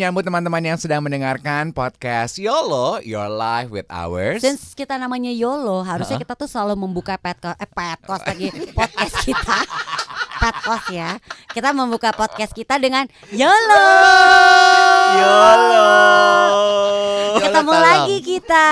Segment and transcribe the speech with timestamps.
[0.00, 4.40] menyambut teman-teman yang sedang mendengarkan podcast YOLO, Your Life with Ours.
[4.40, 9.60] Since kita namanya YOLO, harusnya kita tuh selalu membuka petko, eh petko lagi podcast kita.
[10.40, 11.20] Petkos ya.
[11.46, 13.84] Kita membuka podcast kita dengan YOLO.
[15.14, 15.88] YOLO.
[17.40, 17.82] Ketemu tolong.
[17.82, 18.66] lagi kita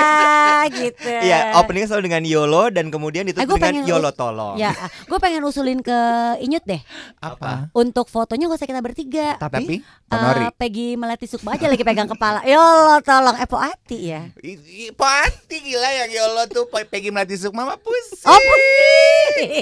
[0.71, 1.09] gitu.
[1.21, 4.55] Iya, openingnya selalu dengan YOLO dan kemudian Eh, ditutup gua dengan pengen YOLO tolong.
[4.57, 4.73] Ya,
[5.05, 5.99] gue pengen usulin ke
[6.41, 6.81] Inyut deh.
[7.19, 7.69] Apa?
[7.73, 9.37] Untuk fotonya gak usah kita bertiga.
[9.39, 10.49] Tapi, Eh, Honori.
[10.55, 12.41] Peggy Melati Sukma aja lagi pegang kepala.
[12.43, 13.37] YOLO tolong.
[13.37, 14.23] Eh, Poati ya.
[14.39, 18.25] I- i- Pasti gila yang YOLO tuh Pe- Peggy Melati Sukma mah pusing.
[18.25, 19.53] Oh, pusing.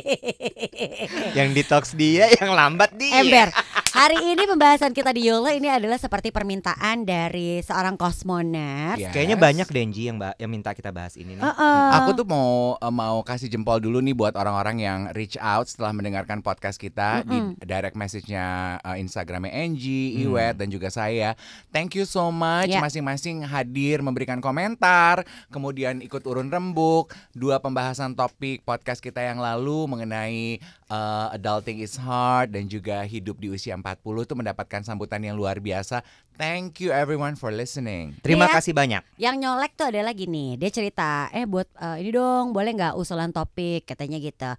[1.34, 3.24] Yang detox dia, yang lambat dia.
[3.24, 3.48] Ember.
[3.96, 9.00] Hari ini pembahasan kita di YOLO ini adalah seperti permintaan dari seorang kosmonet.
[9.00, 9.08] Yes.
[9.08, 11.40] Kayaknya banyak Denji yang yang minta kita bahas ini nih.
[11.40, 11.88] Heeh.
[12.04, 15.96] Aku tuh mau eh, mau kasih jempol dulu nih buat orang-orang yang reach out setelah
[15.96, 17.56] mendengarkan podcast kita Mm-mm.
[17.56, 18.44] di direct message-nya
[18.84, 20.22] eh, Instagramnya Angie, Hmm.
[20.28, 21.32] Iwet dan juga saya.
[21.72, 22.84] Thank you so much Ya.
[22.84, 29.88] masing-masing hadir memberikan komentar, kemudian ikut urun rembuk dua pembahasan topik podcast kita yang lalu
[29.88, 35.34] mengenai eh, adulting is hard dan juga hidup di usia 40 tuh mendapatkan sambutan yang
[35.34, 36.00] luar biasa.
[36.34, 38.12] Thank you everyone for listening.
[38.20, 38.60] Terima Iya.
[38.60, 39.02] kasih banyak.
[39.16, 43.30] Yang nyolek tuh adalah gini, dia cerita, eh buat eh, ini dong, boleh nggak usulan
[43.30, 44.52] topik katanya gitu.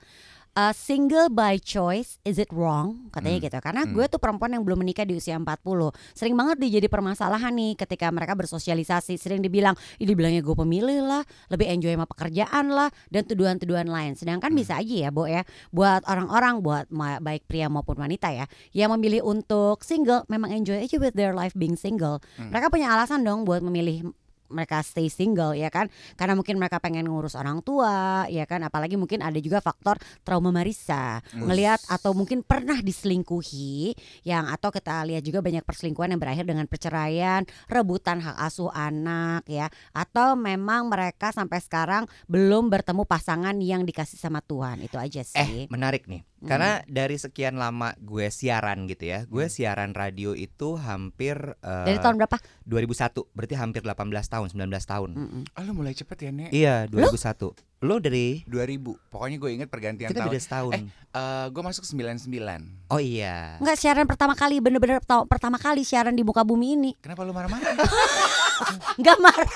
[0.57, 3.13] Eh, single by choice, is it wrong?
[3.13, 3.45] Katanya Hmm.
[3.45, 3.57] gitu.
[3.61, 3.93] Karena Hmm.
[3.93, 7.77] gue tuh perempuan yang belum menikah di usia 40 Sering banget dia jadi permasalahan nih
[7.77, 9.21] ketika mereka bersosialisasi.
[9.21, 11.21] Sering dibilang, ini bilangnya gue pemilih lah,
[11.53, 14.17] lebih enjoy sama pekerjaan lah, dan tuduhan-tuduhan lain.
[14.17, 14.57] Sedangkan Hmm.
[14.57, 18.89] bisa aja ya, Bo ya, buat orang-orang, buat ma- baik pria maupun wanita ya, yang
[18.97, 22.17] memilih untuk single, memang enjoy aja with their life being single.
[22.33, 22.49] Hmm.
[22.49, 24.09] Mereka punya alasan dong buat memilih
[24.49, 25.87] mereka stay single ya kan?
[26.15, 28.63] Karena mungkin mereka pengen ngurus orang tua ya kan?
[28.63, 31.19] Apalagi mungkin ada juga faktor trauma marisa.
[31.33, 33.93] Ngelihat atau mungkin pernah diselingkuhi
[34.23, 39.43] yang atau kita lihat juga banyak perselingkuhan yang berakhir dengan perceraian rebutan hak asuh anak
[39.47, 39.67] ya.
[39.91, 44.83] Atau memang mereka sampai sekarang belum bertemu pasangan yang dikasih sama Tuhan.
[44.83, 45.61] Itu aja Eh, sih.
[45.67, 46.23] menarik nih.
[46.37, 46.49] Hmm.
[46.53, 49.25] Karena dari sekian lama gue siaran gitu ya.
[49.25, 52.37] Gue siaran radio itu hampir eh, dari tahun berapa
[52.69, 53.97] 2001, berarti hampir 18
[54.29, 55.09] tahun, 19 tahun.
[55.17, 55.41] Mm-mm.
[55.57, 56.49] Oh, lu mulai cepet ya, Nek?
[56.53, 57.57] Iya, 2001.
[57.85, 59.13] Lo dari 2000.
[59.13, 60.29] Pokoknya gue inget pergantian kita tahun.
[60.29, 60.73] beda setahun.
[60.77, 60.85] Eh.
[61.17, 62.29] Eh, gue masuk 99.
[62.93, 63.57] oh iya.
[63.57, 67.65] Enggak siaran pertama kali bener-bener pertama kali siaran di muka bumi ini Kenapa lu marah-marah?
[69.01, 69.51] Enggak marah.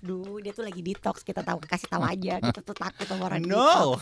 [0.00, 1.22] Duh, dia tuh lagi detox.
[1.24, 2.40] Kita tahu kasih tahu aja.
[2.40, 3.56] Kita tuh takut sama orang detox.
[3.56, 3.96] no.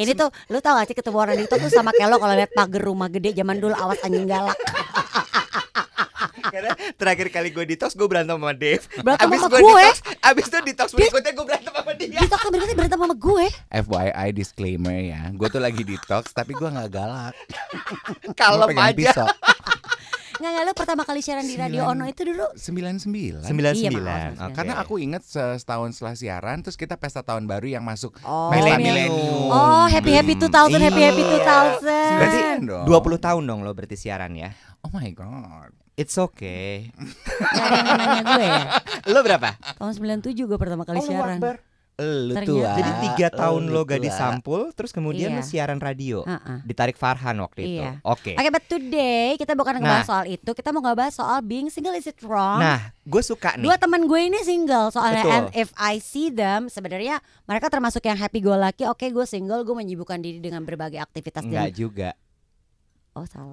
[0.00, 2.52] Ini tuh lu tau gak sih ketemu orang detox tuh sama kayak lo kalau lihat
[2.52, 4.58] pagar rumah gede zaman dulu awas anjing galak.
[6.52, 8.84] Karena terakhir kali gue detox gue berantem sama Dave.
[9.00, 9.84] Berantem abis sama gue gue?
[9.88, 12.18] detox, abis itu detox berikutnya gue berantem sama dia.
[12.20, 13.46] Detox kan berarti berantem sama gue.
[13.72, 17.34] FYI disclaimer ya, gue tuh lagi detox tapi gue nggak galak.
[18.36, 18.92] Kalem aja.
[18.92, 19.28] pisau.
[20.42, 21.94] Nggak nggak lu pertama kali siaran di radio Sembilan.
[21.94, 22.46] Ono itu dulu.
[22.50, 23.46] 99.
[23.46, 23.78] 99.
[23.78, 24.54] Iya, maaf, Oke.
[24.58, 28.50] Karena aku inget se- setahun setelah siaran, terus kita pesta tahun baru yang masuk Oh,
[28.50, 29.14] milenium.
[29.46, 31.78] Oh, happy happy 2000, happy happy Iya.
[31.78, 32.18] 2000.
[32.18, 32.84] Berarti dong.
[32.90, 34.50] 20 tahun dong lo berarti siaran ya.
[34.82, 35.70] Oh my god.
[35.92, 36.90] It's okay.
[36.90, 38.62] Nggak ada yang nanya gue ya.
[39.12, 39.54] Lo berapa?
[39.76, 41.38] Tahun 97 gue pertama kali Oh, siaran.
[42.02, 42.70] Lu tua.
[42.74, 44.20] Jadi tiga tahun Lu lo gadis tua.
[44.20, 45.38] sampul, terus kemudian Iya.
[45.38, 46.22] lo siaran radio.
[46.22, 46.58] Heeh.
[46.62, 47.80] Ditarik Farhan waktu itu.
[47.80, 48.02] Iya.
[48.02, 48.34] Oke.
[48.34, 50.08] Oke, but today kita bukan ngebahas Nah.
[50.08, 52.58] soal itu, kita mau ngebahas soal being single is it wrong?
[52.58, 53.64] Nah, gue suka nih.
[53.64, 55.32] Dua teman gue ini single soalnya Betul.
[55.32, 58.84] and if I see them sebenarnya mereka termasuk yang happy go lucky.
[58.84, 62.10] Oke, gue single, gue menyibukkan diri dengan berbagai aktivitas dan Enggak juga.
[63.12, 63.52] Oh, salah.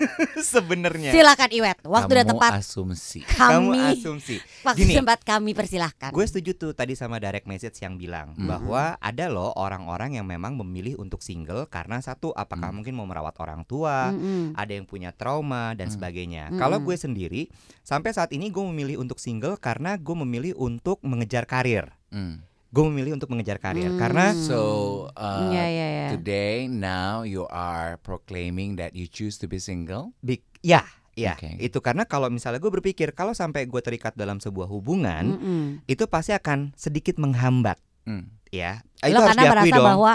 [0.42, 1.12] Sebenarnya.
[1.12, 1.76] Silakan Iwet.
[1.84, 3.20] Waktu dan Kamu tempat asumsi.
[3.22, 4.36] Kamu kami asumsi.
[4.64, 4.94] waktu Gini.
[4.96, 6.08] tempat kami persilahkan.
[6.08, 8.48] Gue setuju tuh tadi sama direct message yang bilang Mhm.
[8.48, 12.74] bahwa ada loh orang-orang yang memang memilih untuk single karena satu apakah Mm.
[12.74, 14.56] mungkin mau merawat orang tua, Mm-mm.
[14.56, 15.94] ada yang punya trauma dan Mm.
[15.94, 16.44] sebagainya.
[16.48, 16.58] Mm-mm.
[16.58, 17.42] Kalau gue sendiri
[17.80, 21.92] sampai saat ini gue memilih untuk single karena gue memilih untuk mengejar karir.
[22.08, 22.40] Hmm.
[22.74, 23.96] Gue memilih untuk mengejar karir Hmm.
[23.96, 24.60] karena So
[25.08, 26.06] uh, Iya, iya, iya.
[26.10, 30.10] today now you are proclaiming that you choose to be single.
[30.20, 30.82] big ya
[31.14, 31.54] ya Oke.
[31.62, 35.66] itu karena kalau misalnya gue berpikir kalau sampai gue terikat dalam sebuah hubungan Mm-mm.
[35.86, 38.34] itu pasti akan sedikit menghambat Hmm.
[38.50, 38.82] ya.
[39.00, 39.86] Lo itu harus karena merasa dong.
[39.86, 40.12] bahwa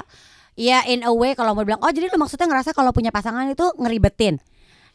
[0.53, 3.47] ya in a way kalau mau bilang oh jadi lo maksudnya ngerasa kalau punya pasangan
[3.47, 4.44] itu ngeribetin.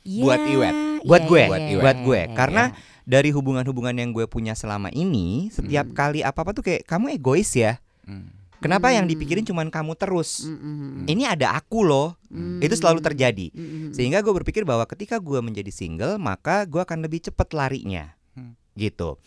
[0.04, 0.74] Buat Ya, Iwet.
[1.02, 1.80] Buat iya, gue, buat iya, Iwet.
[1.80, 2.20] buat iya, gue.
[2.20, 2.93] iya, Karena iya.
[3.04, 5.96] Dari hubungan-hubungan yang gue punya selama ini setiap Hmm.
[5.96, 8.28] kali apa apa tuh kayak kamu egois ya Hmm.
[8.60, 9.12] Kenapa yang Hmm.
[9.12, 10.48] dipikirin cuman kamu terus?
[10.48, 11.04] Mm, mm, mm.
[11.04, 12.16] Ini ada aku loh.
[12.32, 12.64] Hmm.
[12.64, 13.52] Itu selalu terjadi.
[13.52, 13.92] Mm, mm, mm.
[13.92, 18.56] Sehingga gue berpikir bahwa ketika gue menjadi single, maka gue akan lebih cepat larinya, Hmm.
[18.72, 19.20] gitu.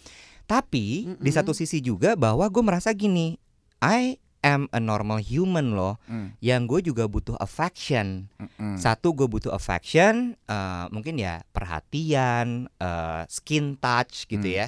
[0.45, 1.33] Tapi di Mm-mm.
[1.33, 3.37] satu sisi juga bahwa gue merasa gini,
[3.77, 8.31] I am a normal human loh, Mm, yang gue juga butuh affection.
[8.33, 8.77] mm, mm.
[8.79, 14.57] Satu gue butuh affection, eh, mungkin ya perhatian, eh, skin touch gitu Hmm.
[14.57, 14.67] ya,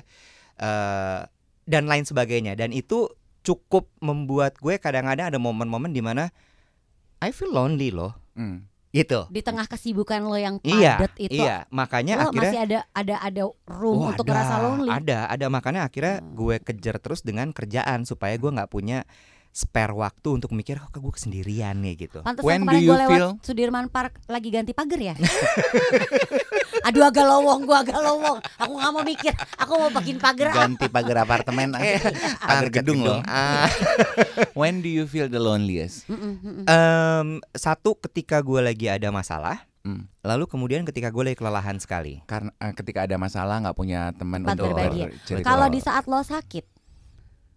[0.58, 1.20] eh,
[1.64, 2.54] dan lain sebagainya.
[2.54, 3.08] Dan itu
[3.40, 6.28] cukup membuat gue kadang-kadang ada momen-momen di mana
[7.20, 8.68] I feel lonely loh, Mm.
[8.90, 9.28] gitu.
[9.28, 11.68] Di tengah kesibukan lo yang Iya, padat itu, iya.
[11.70, 14.90] Makanya lo akhirnya masih ada ada ada room Oh, untuk ada, ngerasa lonely.
[14.90, 16.36] Ada, ada makanya akhirnya Hmm.
[16.36, 19.04] gue kejar terus dengan kerjaan supaya gue nggak punya
[19.50, 22.22] spare waktu untuk mikir oh kok gue kesendirian nih gitu.
[22.22, 25.16] Pantesan When kemarin do you gue lewat feel- Sudirman Park lagi ganti pagar ya.
[26.88, 28.40] Aduh agak lowong, gue agak lowong.
[28.58, 30.54] Aku nggak mau mikir, aku mau bikin pagar.
[30.56, 32.00] Ganti pagar apartemen, Eh,
[32.40, 33.20] pagar target gedung loh.
[33.26, 33.68] Ah,
[34.60, 36.08] When do you feel the loneliest?
[36.08, 36.66] Mm, mm, mm, mm.
[36.66, 40.12] em, satu ketika gue lagi ada masalah, Mm.
[40.22, 42.20] lalu kemudian ketika gue lagi kelelahan sekali.
[42.26, 45.08] Karena eh, ketika ada masalah nggak punya teman untuk berbagi.
[45.24, 45.48] cerita.
[45.48, 46.78] Kalau di saat lo sakit,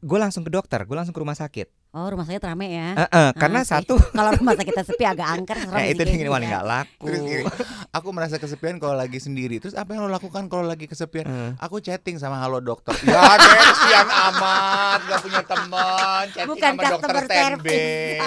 [0.03, 1.71] Gue langsung ke dokter, gue langsung ke rumah sakit.
[1.93, 2.89] Oh rumah sakit rame ya.
[2.95, 3.77] Eh, eh, karena sih.
[3.77, 5.57] satu, Kalau rumah sakitnya sepi agak angker.
[5.59, 7.05] serem sih itu dingin wali nggak laku.
[7.05, 7.45] Terus gini,
[7.91, 9.57] aku merasa kesepian kalau lagi sendiri.
[9.59, 11.25] Terus apa yang lo lakukan kalau lagi kesepian?
[11.25, 11.51] Eh.
[11.59, 12.97] Aku chatting sama halo dokter.
[13.03, 16.25] Ya deh, kesian amat, gak punya teman.
[16.31, 17.45] Chatting Bukan sama dokter standby.
[17.69, 18.21] service.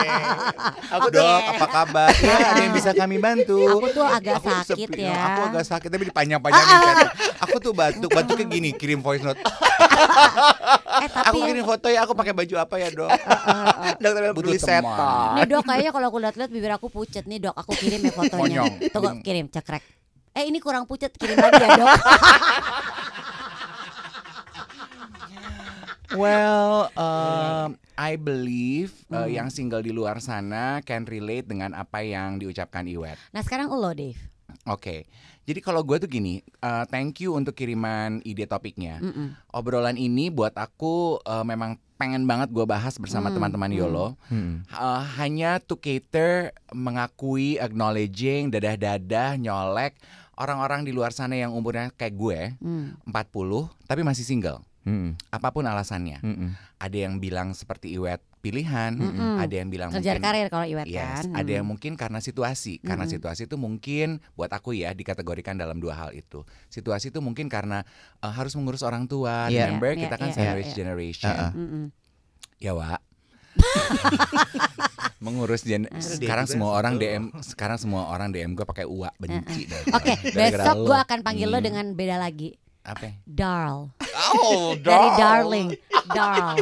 [0.91, 2.09] Aku dok, apa kabar?
[2.15, 3.59] Ya, ada yang bisa kami bantu.
[3.71, 5.17] Aku tuh agak Aku sakit sepi- ya.
[5.31, 6.77] Aku agak sakit tapi dipanjang-panjangin.
[7.43, 9.41] Aku tuh batuk, batuknya gini, kirim voice note.
[10.95, 13.09] Eh tapi Aku kirim foto ya, aku pakai baju apa ya dok?
[13.97, 14.61] Dokter bilang Butuh teman.
[14.61, 15.29] setan.
[15.33, 18.61] Nih dok kayaknya kalau aku lihat-lihat bibir aku pucet nih dok aku kirim ya fotonya.
[18.89, 19.83] Tunggu kirim cekrek.
[20.31, 21.89] Eh ini kurang pucet kirim lagi ya dok.
[26.15, 29.31] Well, um, I believe uh, Hmm.
[29.33, 33.19] yang single di luar sana can relate dengan apa yang diucapkan Iwet.
[33.33, 34.15] Nah sekarang lo Dave.
[34.65, 35.05] Oke,
[35.45, 38.97] jadi kalau gue tuh gini, uh, thank you untuk kiriman ide topiknya.
[38.97, 39.37] Mm-mm.
[39.53, 43.79] Obrolan ini buat aku uh, memang pengen banget gue bahas bersama Hmm, teman-teman hmm.
[43.79, 44.07] Yolo.
[44.27, 44.65] Hmm.
[44.67, 49.95] Uh, hanya to cater, mengakui, acknowledging, dadah-dadah, nyolek
[50.35, 52.99] orang-orang di luar sana yang umurnya kayak gue, Hmm.
[53.07, 54.59] 40, tapi masih single.
[54.85, 55.17] Hmm.
[55.27, 56.21] Apa pun alasannya.
[56.21, 56.53] Hmm.
[56.77, 59.41] Ada yang bilang seperti Iwet pilihan, Mm-mm.
[59.41, 61.33] ada yang bilang Kejar mungkin karir kalau Iwet Yes, kan.
[61.33, 62.77] ada yang mungkin karena situasi.
[62.77, 63.15] Karena Mm-mm.
[63.17, 66.45] situasi itu mungkin buat aku ya dikategorikan dalam dua hal itu.
[66.67, 67.81] Situasi itu mungkin karena
[68.19, 69.49] uh, harus mengurus orang tua.
[69.49, 69.65] Iya.
[69.67, 70.77] Remember Iya, kita kan iya, sandwich iya.
[70.77, 71.33] generation.
[71.33, 71.51] Uh-uh.
[71.51, 71.83] Mm-mm.
[72.55, 73.01] Ya, Wak.
[75.17, 76.99] mengurus gen dia sekarang semua orang.
[76.99, 79.65] DM sekarang semua orang DM gue pakai uak benci.
[79.89, 80.85] Oke Gara-gara besok lo.
[80.85, 81.65] gue akan panggil lo Hmm.
[81.65, 82.53] dengan beda lagi.
[82.85, 83.89] Apa Darl.
[84.37, 85.69] oh Dari darling.
[86.07, 86.61] Darl.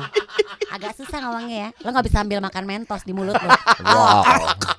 [0.70, 1.70] Agak susah ngomongnya ya.
[1.80, 3.50] Lo nggak bisa sambil makan mentos di mulut lo.
[3.84, 4.24] wow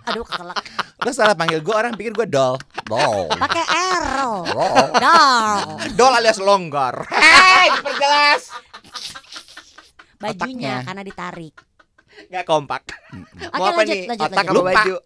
[0.06, 0.56] Aduh keselak.
[0.98, 4.04] lo salah panggil gue orang pikir gue doll doll Pakai R.
[4.16, 5.68] doll Darl.
[5.92, 7.04] Dol alias longgar.
[7.06, 8.42] Hei, diperjelas.
[10.16, 10.74] Bajunya Otaknya.
[10.82, 11.54] karena ditarik.
[12.26, 12.82] Gak kompak.
[13.12, 14.02] Oke, Mau apa lanjut, nih?
[14.06, 14.64] lanjut, Otak lanjut.
[14.64, 14.96] baju?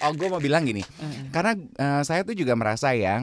[0.00, 0.80] Oh, gue mau bilang gini,
[1.28, 3.20] karena eh, saya tuh juga merasa ya,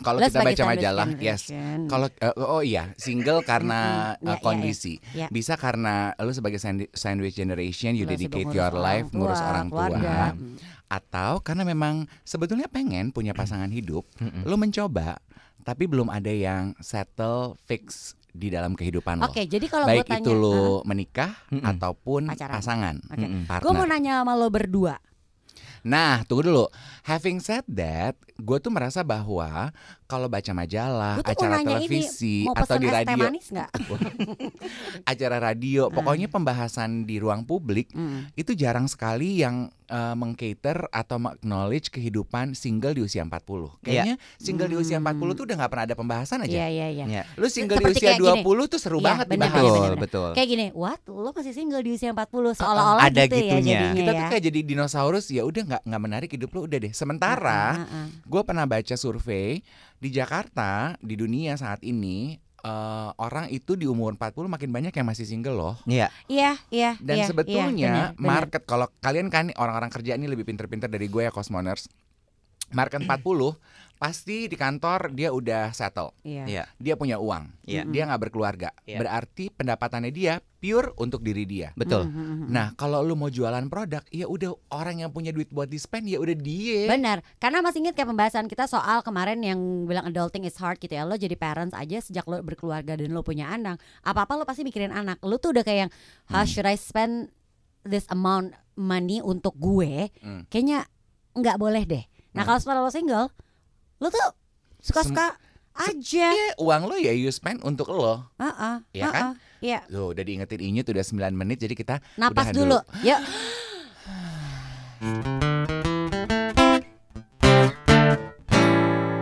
[0.00, 1.52] kalau kita baca majalah, yes,
[1.86, 5.26] kalau eh, oh iya, single karena ya, kondisi, ya.
[5.28, 6.58] bisa karena lo sebagai
[6.92, 10.32] sandwich generation, you Lo dedicate your ngurus life ngurus orang tua, keluarga.
[10.34, 10.56] Hmm.
[10.90, 14.02] atau karena memang sebetulnya pengen punya pasangan hidup,
[14.42, 15.20] lo mencoba,
[15.62, 19.26] tapi belum ada yang settle fix di dalam kehidupan lo.
[19.26, 21.66] Oke, jadi kalau gue Baik tanya, itu lo menikah Mm-mm.
[21.66, 22.54] ataupun Pacaran.
[22.62, 23.26] pasangan, Oke.
[23.26, 24.98] Mm-mm, gue mau nanya sama lo berdua.
[25.80, 26.66] Nah, tunggu dulu.
[27.08, 29.72] Having said that, gue tuh merasa bahwa
[30.10, 33.46] kalau baca majalah, acara nanya ini, televisi mau atau di es teh radio, manis
[35.10, 35.94] acara radio, Hmm.
[35.94, 38.26] pokoknya pembahasan di ruang publik Hmm.
[38.34, 43.74] itu jarang sekali yang uh, mengcater atau acknowledge kehidupan single di usia 40.
[43.80, 45.06] Kayaknya single di usia Hmm.
[45.08, 46.50] 40 tuh udah nggak pernah ada pembahasan aja.
[46.52, 47.04] Iya iya iya.
[47.06, 47.22] Ya.
[47.34, 48.42] Lu single Seperti di usia kayak gini.
[48.42, 49.54] 20 tuh seru Iya, banget bener, dibahas.
[49.54, 49.98] bener, Betul, bener.
[50.00, 50.28] betul.
[50.32, 51.00] Kayak gini, what?
[51.06, 53.58] Lo masih single di usia 40 seolah-olah Ada gitu ya gitunya.
[53.60, 54.16] jadinya Kita ya.
[54.16, 56.92] tuh kayak jadi dinosaurus ya udah nggak nggak menarik hidup lu udah deh.
[56.92, 58.06] Sementara Ah, ah, ah.
[58.10, 59.60] gue pernah baca survei
[60.00, 65.06] di Jakarta di dunia saat ini eh, orang itu di umur 40 makin banyak yang
[65.06, 65.74] masih single loh.
[65.84, 66.08] Iya.
[66.26, 68.26] Iya, iya, Dan iya, sebetulnya benar, benar.
[68.26, 71.86] market kalau kalian kan orang-orang kerja ini lebih pinter-pinter dari gue ya Cosmoners.
[72.72, 73.58] Market 40
[74.00, 76.16] pasti di kantor dia udah settle.
[76.24, 76.48] Iya.
[76.48, 76.64] Iya.
[76.80, 77.52] Dia punya uang.
[77.68, 77.84] Iya.
[77.84, 78.72] Dia nggak berkeluarga.
[78.88, 79.04] Iya.
[79.04, 81.76] Berarti pendapatannya dia pure untuk diri dia.
[81.76, 82.08] Betul.
[82.08, 82.46] Mhm, mhm.
[82.48, 86.08] Nah, kalau lu mau jualan produk, ya udah orang yang punya duit buat di spend
[86.08, 86.88] ya udah dia.
[86.88, 90.96] Benar, karena masih ingat kayak pembahasan kita soal kemarin yang bilang adulting is hard gitu
[90.96, 91.04] ya.
[91.04, 94.96] Lo jadi parents aja sejak lo berkeluarga dan lo punya anak, apa-apa lo pasti mikirin
[94.96, 95.20] anak.
[95.20, 95.92] Lo tuh udah kayak yang,
[96.32, 97.28] how should I spend
[97.84, 100.08] this amount money untuk gue?
[100.24, 100.48] Hmm.
[100.48, 100.88] Kayaknya
[101.36, 102.04] nggak boleh deh.
[102.30, 102.46] Nah Hmm.
[102.46, 103.26] kalau setelah lo single,
[103.98, 104.22] lo tuh
[104.78, 105.34] suka-suka
[105.72, 106.28] aja.
[106.30, 108.30] Ya, uang lo ya you spend untuk lo.
[108.36, 109.14] Heeh, Iya kan?
[109.14, 109.80] heeh, Iya.
[109.86, 112.78] Tuh, udah diingetin Inyut udah 9 menit jadi kita Napas udahan dulu.
[113.02, 113.20] Ya.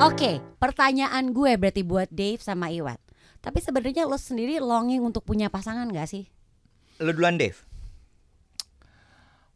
[0.00, 2.99] Oke, pertanyaan gue berarti buat Dave sama Iwat.
[3.38, 6.25] Tapi sebenarnya lo sendiri longing untuk punya pasangan gak sih?
[6.99, 7.59] Lu duluan Dave.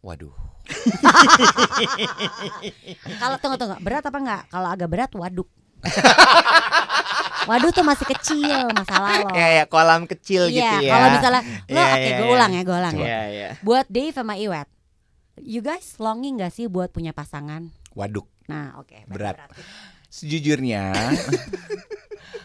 [0.00, 0.34] Waduh.
[3.22, 4.42] Kalau tunggu tunggu, berat apa enggak?
[4.48, 5.48] Kalau agak berat waduk.
[7.42, 9.34] Waduk tuh masih kecil masalah lo.
[9.34, 10.92] Ya ya kolam kecil Iya, gitu ya.
[10.94, 12.34] kalau misalnya lo Iya, oke iya, gue iya.
[12.38, 13.06] ulang ya, gue ulang ya.
[13.06, 13.48] Iya iya.
[13.66, 14.68] Buat Dave sama Iwat.
[15.42, 17.74] You guys longing gak sih buat punya pasangan?
[17.98, 18.30] Waduk.
[18.46, 18.94] Nah, oke.
[19.10, 19.42] Berat.
[20.12, 20.92] Sejujurnya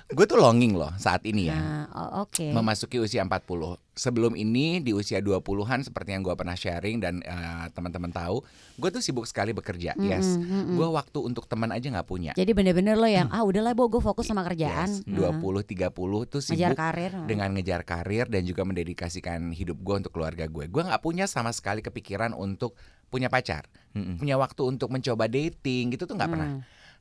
[0.07, 1.53] gue tuh longing loh saat ini ya.
[1.53, 2.47] Nah, o- oke.
[2.49, 3.43] Memasuki usia 40
[3.91, 8.39] Sebelum ini di usia 20-an Seperti yang gue pernah sharing Dan eh, teman-teman tahu
[8.77, 10.75] Gue tuh sibuk sekali bekerja Yes Mm-mm, mm-mm.
[10.75, 13.99] Gue waktu untuk teman aja nggak punya Jadi bener-bener lo yang ah udahlah bo gue
[13.99, 14.87] fokus sama kerjaan.
[14.87, 15.91] Yes, 20-30
[16.25, 17.11] tuh Ngejar sibuk karir.
[17.25, 20.65] dengan ngejar karir dan juga mendedikasikan hidup gue untuk keluarga gue.
[20.65, 24.17] Gue nggak punya sama sekali kepikiran untuk punya pacar, Mm-mm.
[24.17, 26.49] punya waktu untuk mencoba dating gitu tuh nggak pernah.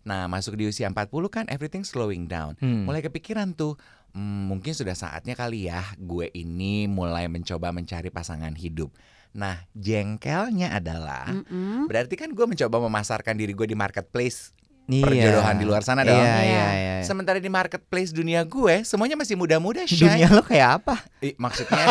[0.07, 2.55] Nah masuk di usia 40 kan everything slowing down.
[2.63, 2.87] Hmm.
[2.87, 3.75] Mulai kepikiran tuh,
[4.15, 8.95] "Hmm, mungkin sudah saatnya kali ya gue ini mulai mencoba mencari pasangan hidup.
[9.37, 11.85] Nah jengkelnya adalah, Mm-mm.
[11.91, 14.57] berarti kan gue mencoba memasarkan diri gue di marketplace
[14.88, 15.02] Iya.
[15.02, 16.14] perjodohan di luar sana dong.
[16.14, 16.43] Iya Iya.
[16.43, 16.95] iya iya.
[17.02, 19.83] Sementara di marketplace dunia gue semuanya masih muda-muda.
[19.83, 21.02] Dunia lo kayak apa?
[21.19, 21.90] Ih, maksudnya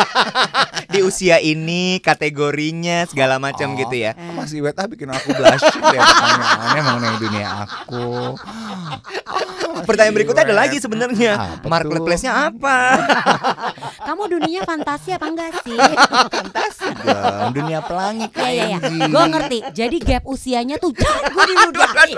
[0.86, 3.76] Di usia ini kategorinya segala macam Oh.
[3.76, 4.12] gitu ya.
[4.12, 4.32] Eh.
[4.32, 8.06] Mas Iwet ah bikin aku blushing deh pertanyaannya mengenai dunia aku.
[9.84, 11.32] Pertanyaan berikutnya ada lagi sebenarnya.
[11.60, 11.68] Tuh?
[11.68, 12.78] Marketplace-nya apa?
[14.06, 15.74] Kamu dunianya fantasi apa enggak sih?
[16.30, 18.78] Fantasi dong, dunia pelangi Iya iya iya.
[18.78, 19.10] Angie.
[19.10, 19.58] Gue ngerti.
[19.74, 22.14] Jadi gap usianya tuh gue diludahin.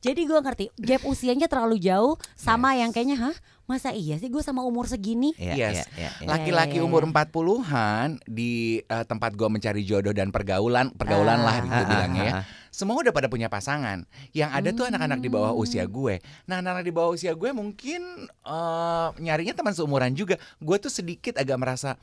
[0.00, 3.36] Jadi gue ngerti gap usianya terlalu jauh sama yang kayaknya hah
[3.70, 5.30] masa iya sih gue sama umur segini?
[5.34, 5.74] Iya, Yes.
[5.76, 6.26] iya, iya, iya.
[6.26, 7.10] Laki-laki Iya, iya, umur iya.
[7.14, 11.44] 40-an di eh, tempat gua mencari jodoh dan pergaulan, pergaulan Ah.
[11.44, 12.32] lah gue Ah, bilangnya ya.
[12.32, 12.44] ah, ah.
[12.68, 14.02] Semua udah pada punya pasangan.
[14.30, 15.62] Yang ada tuh anak-anak di bawah Hmm.
[15.62, 16.18] usia gue.
[16.44, 20.34] Nah, anak-anak di bawah usia gue mungkin eh, nyarinya teman seumuran juga.
[20.58, 21.94] Gue tuh sedikit agak merasa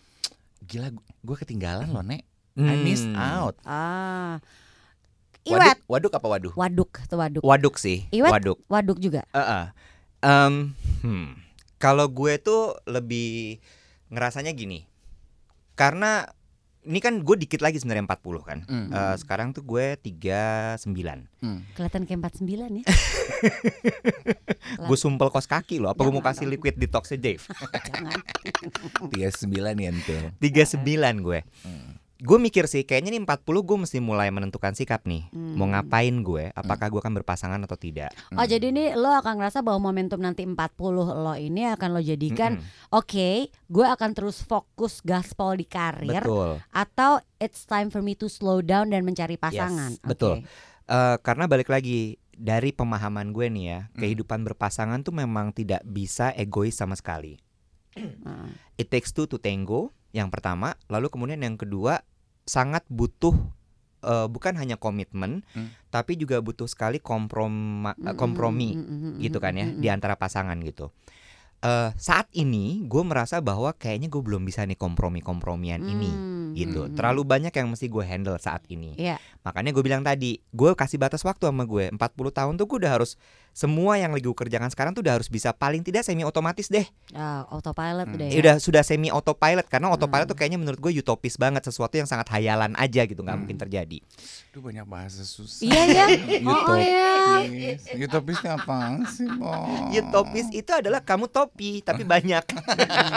[0.61, 2.23] gila gue ketinggalan loh, Nek.
[2.55, 3.19] I missed Hmm.
[3.19, 3.55] out.
[3.61, 4.39] Ah.
[5.43, 6.53] Waduk, Iwat, waduk apa waduh?
[6.53, 7.39] waduk tuh waduk.
[7.39, 8.27] Waduk sih, Iwet?
[8.29, 8.59] waduk.
[8.67, 9.23] Waduk juga.
[9.31, 9.71] Heeh.
[10.19, 11.46] Em, hmm.
[11.77, 13.61] Kalau gue tuh lebih
[14.09, 14.89] ngerasanya gini.
[15.77, 16.25] Karena
[16.87, 18.59] ini kan gue dikit lagi sebenarnya 40 kan.
[18.63, 18.87] Hmm.
[18.87, 20.79] Eh, sekarang tuh gue 39.
[21.43, 21.59] Hmm.
[21.75, 22.85] Kelihatan kayak 49 ya.
[24.87, 25.91] Gue sumpel kos kaki loh.
[25.91, 27.43] Apa gue mau kasih liquid detoxnya Dave?
[27.87, 28.19] Jangan.
[29.11, 30.23] Tiga sembilan ya tuh.
[30.39, 31.39] 39 gue.
[31.67, 31.86] Hmm.
[32.17, 35.29] Gue mikir sih kayaknya nih 40 gue mesti mulai menentukan sikap nih.
[35.31, 35.77] Mau Hmm.
[35.77, 36.49] ngapain gue?
[36.51, 38.09] Apakah gue akan berpasangan atau tidak?
[38.31, 40.57] Oh jadi ini lo akan ngerasa bahwa momentum nanti 40
[41.13, 42.89] lo ini akan lo jadikan Mm-mm.
[42.89, 43.29] Oke,
[43.63, 46.57] gue akan terus fokus gaspol di karir Betul.
[46.67, 49.93] atau it's time for me to slow down dan mencari pasangan.
[49.93, 50.41] Yes, betul.
[50.41, 50.49] Oke.
[50.87, 53.97] Eh, karena balik lagi dari pemahaman gue nih ya, Hmm.
[53.99, 57.37] kehidupan berpasangan tuh memang tidak bisa egois sama sekali.
[57.93, 58.47] Heeh.
[58.75, 62.01] It takes two to tango, yang pertama, lalu kemudian yang kedua
[62.43, 63.35] sangat butuh
[63.97, 65.73] eh, bukan hanya komitmen, Hmm.
[65.89, 69.81] tapi juga butuh sekali komproma, Mm-mm, kompromi mm-mm, gitu kan ya mm-mm.
[69.81, 70.93] di antara pasangan gitu.
[71.57, 76.85] Eh, saat ini gue merasa bahwa kayaknya gue belum bisa nih kompromi-kompromian ini Hmm, gitu.
[76.85, 76.97] hmm, hmm.
[77.01, 78.93] Terlalu banyak yang mesti gue handle saat ini.
[78.93, 79.17] Iya.
[79.41, 81.97] Makanya gue bilang tadi, gue kasih batas waktu sama gue 40
[82.29, 83.17] tahun tuh gue udah harus
[83.57, 86.85] semua yang lagi gue kerjakan sekarang tuh udah harus bisa paling tidak semi otomatis deh.
[87.09, 88.13] Ah, autopilot Hmm.
[88.13, 88.37] udah Eh, ya.
[88.37, 90.31] Udah sudah semi autopilot karena autopilot Hmm.
[90.31, 93.41] tuh kayaknya menurut gue utopis banget sesuatu yang sangat hayalan aja gitu nggak Hmm.
[93.41, 93.97] mungkin terjadi.
[94.51, 95.65] Duh banyak bahasa susah.
[95.65, 96.05] Iya ya.
[96.45, 97.09] Oh, oh ya.
[97.41, 97.81] Utopis.
[97.97, 99.49] Utopisnya apaan sih, Bo?
[99.89, 102.45] Utopis itu adalah kamu topi tapi banyak.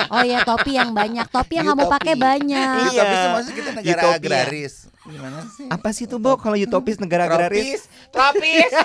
[0.09, 2.69] Oh ya topi yang banyak, topi yang kamu pakai banyak.
[2.89, 2.97] Iya.
[2.97, 4.17] Utopis itu maksudnya kita negara Utopia.
[4.17, 4.75] agraris.
[5.11, 5.67] Gimana sih?
[5.67, 7.87] Apa sih tuh Bo kalau utopis negara agraris?
[8.15, 8.71] Tropis.
[8.71, 8.73] Tropis.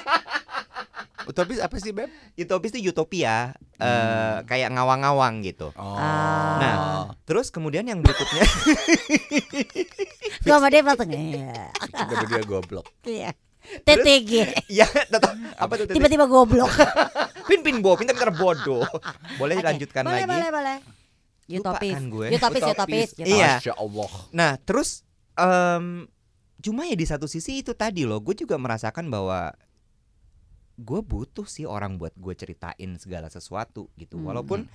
[1.25, 2.05] Utopis apa sih, Beb?
[2.37, 5.73] Utopis itu utopia eh, kayak ngawang-ngawang gitu.
[5.73, 5.97] Oh.
[5.97, 6.57] Ah.
[6.61, 6.75] Nah,
[7.25, 8.45] terus kemudian yang berikutnya
[10.45, 11.09] Gue sama dia langsung.
[11.09, 11.73] Iya.
[11.73, 12.85] kita berdua goblok.
[13.09, 13.33] Iya.
[13.65, 14.31] TTG.
[14.77, 16.69] ya tetap apa tuh tiba Tiba-tiba goblok.
[17.49, 18.85] pin pin bo pintar-pintar bodoh
[19.37, 20.77] boleh Oke, lanjutkan boleh, lagi Boleh, boleh.
[21.45, 21.93] Lupa Utopis.
[21.93, 22.27] kan gue.
[22.33, 22.73] Utopis, utopis.
[22.73, 23.09] utopis.
[23.21, 23.61] Iya.
[23.61, 24.11] Masya Allah.
[24.33, 25.01] Nah, terus
[25.37, 26.05] em
[26.65, 29.53] cuma ya di satu sisi itu tadi loh, gue juga merasakan bahwa
[30.81, 34.17] gue butuh sih orang buat gue ceritain segala sesuatu gitu.
[34.17, 34.33] Hmm.
[34.33, 34.65] Walaupun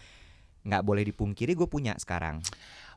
[0.63, 2.39] nggak boleh dipungkiri gue punya sekarang.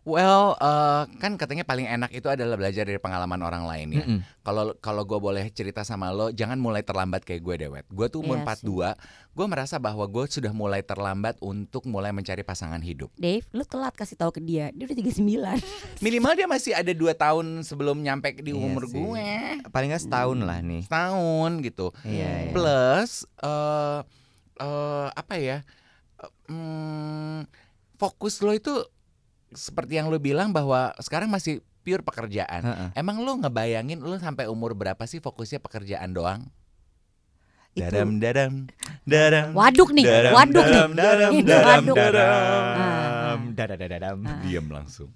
[0.04, 4.06] Well, eh, kan katanya paling enak itu adalah belajar dari pengalaman orang lain ya.
[4.44, 7.86] Kalau kalau gue boleh cerita sama lo, jangan mulai terlambat kayak gue dewet.
[7.88, 8.68] Gue tuh umur Iya sih.
[8.68, 9.00] 42,
[9.32, 13.16] gue merasa bahwa gue sudah mulai terlambat untuk mulai mencari pasangan hidup.
[13.16, 14.76] Dave, lu telat kasih tahu ke dia.
[14.76, 15.24] Dia udah 39.
[16.04, 19.00] Minimal dia masih ada dua tahun sebelum nyampe di Iya umur sih.
[19.00, 19.28] gue.
[19.72, 20.84] Paling nggak setahun lah nih.
[20.84, 21.88] Setahun gitu.
[22.04, 22.32] Iya.
[22.48, 22.52] iya.
[22.52, 24.00] Plus eh
[24.60, 25.64] eh, apa ya?
[26.20, 27.48] eh, hmm,
[27.96, 28.84] fokus lo itu
[29.54, 32.62] seperti yang lo bilang bahwa sekarang masih pure pekerjaan.
[32.62, 32.90] Heeh.
[32.94, 36.42] Emang lo ngebayangin lo sampai umur berapa sih fokusnya pekerjaan doang?
[37.74, 38.54] Itu- Dadam dadam
[39.04, 39.48] dadam.
[39.52, 40.70] Waduk nih, Daram, waduk nih.
[40.70, 41.96] daram, daram, Ini daram, waduk.
[41.98, 44.18] Dadam, dadadadadam.
[44.24, 44.40] Ah.
[44.42, 45.10] Diam langsung.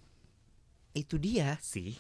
[0.92, 1.94] Itu dia sih.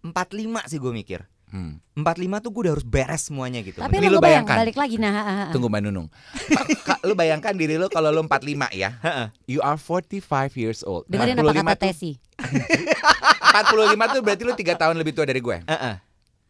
[0.00, 1.20] 45 sih gue mikir.
[1.46, 1.78] Hmm.
[1.94, 2.02] 45
[2.42, 3.78] tuh gue udah harus beres semuanya gitu.
[3.78, 4.56] Tapi Ini lu lu bayang bayangkan.
[4.66, 5.12] balik lagi nah.
[5.12, 5.50] ah, ah, ah.
[5.54, 6.08] Tunggu Mbak Nunung.
[6.82, 8.90] Kak, lu bayangkan diri lu kalau lu 45 ya.
[9.00, 9.26] Heeh.
[9.46, 11.06] You are 45 years old.
[11.06, 12.12] Dengerin apa 45 kata Tesi.
[13.56, 15.58] 45 tuh berarti lu 3 tahun lebih tua dari gue.
[15.62, 15.94] Heeh.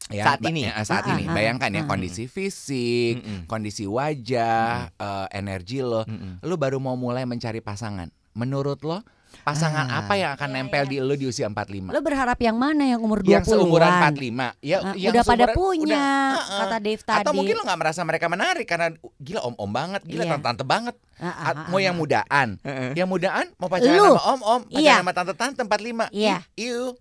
[0.06, 0.70] Ya, Saat ini?
[0.70, 1.26] ya, saat Ah, ini.
[1.26, 6.06] ah, Bayangkan ya ah, kondisi fisik, kondisi wajah, eh, energi lo.
[6.40, 8.06] Lu baru mau mulai mencari pasangan.
[8.30, 9.02] Menurut lo,
[9.42, 10.00] pasangan Ah.
[10.00, 10.90] apa yang akan Iya, nempel iya.
[10.90, 11.90] di lu di usia 45?
[11.90, 13.32] Lu berharap yang mana yang umur 20-an?
[13.32, 14.46] yang seumuran 45.
[14.60, 16.58] Ya, Ah, yang udah pada punya udah, ah, ah.
[16.62, 17.20] kata Dave tadi.
[17.20, 20.30] Atau mungkin lo nggak merasa mereka menarik karena gila om-om banget, gila Iya.
[20.32, 20.94] tante-tante banget.
[21.16, 22.00] Ah, ah, At- ah, mau ah, yang ah.
[22.00, 22.90] mudaan, Heeh.
[22.94, 24.14] yang mudaan mau pacaran Lu.
[24.14, 24.94] sama om-om, pacaran Iya.
[24.98, 26.06] sama tante-tante 45.
[26.10, 26.36] Iya.
[26.54, 26.94] Iu.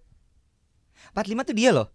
[1.11, 1.87] 45 tuh dia loh.